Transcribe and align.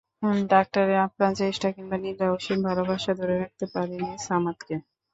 ডাক্তারদের 0.49 0.99
আপ্রাণ 1.01 1.31
চেষ্টা 1.41 1.67
কিংবা 1.71 1.97
নীলার 1.97 2.29
অসীম 2.31 2.59
ভালোবাসা 2.67 3.11
ধরে 3.19 3.35
রাখতে 3.37 3.65
পারেনি 3.73 3.97
সামাদকে। 4.25 4.75